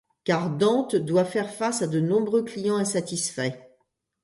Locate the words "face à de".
1.53-1.99